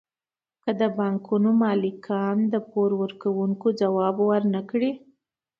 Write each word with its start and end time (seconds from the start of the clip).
که 0.63 0.71
د 0.79 0.81
بانکونو 0.97 1.49
مالکان 1.63 2.37
د 2.53 2.55
پور 2.71 2.89
ورکوونکو 3.01 3.67
ځواب 3.81 4.15
ورنکړي 4.29 4.91